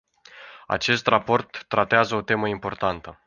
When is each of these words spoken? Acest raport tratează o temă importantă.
Acest 0.67 1.07
raport 1.07 1.63
tratează 1.67 2.15
o 2.15 2.21
temă 2.21 2.47
importantă. 2.47 3.19